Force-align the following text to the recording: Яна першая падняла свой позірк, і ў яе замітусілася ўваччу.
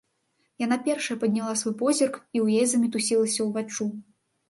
Яна 0.65 0.77
першая 0.87 1.17
падняла 1.25 1.53
свой 1.63 1.75
позірк, 1.83 2.19
і 2.37 2.43
ў 2.43 2.59
яе 2.59 2.67
замітусілася 2.75 3.41
ўваччу. 3.53 3.93